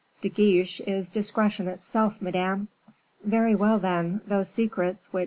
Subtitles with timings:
[0.21, 2.69] De Guiche is discretion itself, Madame."
[3.23, 5.19] "Very well, then; those secrets which M.